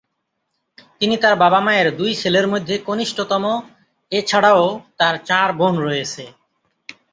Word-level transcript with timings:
তিনি 0.99 1.15
তার 1.17 1.35
বাবা-মায়েরর 1.35 1.97
দুই 1.97 2.11
ছেলের 2.15 2.45
মধ্যে 2.47 2.75
কনিষ্ঠতম, 2.87 3.43
এছাড়াও 4.11 4.63
তার 4.97 5.15
চার 5.25 5.49
বোন 5.53 5.73
রয়েছে। 5.79 6.23